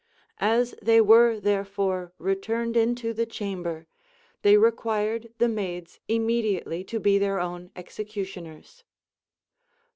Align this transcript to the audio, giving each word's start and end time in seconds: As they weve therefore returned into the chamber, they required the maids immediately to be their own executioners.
As 0.39 0.73
they 0.81 0.99
weve 0.99 1.43
therefore 1.43 2.11
returned 2.17 2.75
into 2.75 3.13
the 3.13 3.27
chamber, 3.27 3.85
they 4.41 4.57
required 4.57 5.31
the 5.37 5.47
maids 5.47 5.99
immediately 6.07 6.83
to 6.85 6.99
be 6.99 7.19
their 7.19 7.39
own 7.39 7.69
executioners. 7.75 8.83